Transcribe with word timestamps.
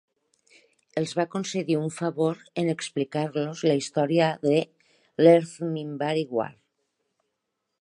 Els 1.01 1.11
va 1.17 1.25
concedir 1.33 1.75
un 1.79 1.91
favor 1.97 2.39
en 2.61 2.71
explicar-los 2.73 3.61
la 3.71 3.75
història 3.83 4.31
de 4.47 4.55
l'Earth-Minbari 5.27 6.25
War. 6.39 6.49